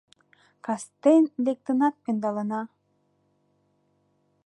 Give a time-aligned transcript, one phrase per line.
[0.65, 2.61] Кастен лектынат ӧндалына.